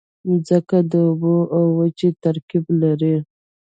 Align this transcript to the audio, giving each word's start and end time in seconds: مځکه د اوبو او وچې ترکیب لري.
مځکه 0.27 0.77
د 0.91 0.93
اوبو 1.09 1.35
او 1.55 1.65
وچې 1.77 2.09
ترکیب 2.23 2.65
لري. 2.81 3.15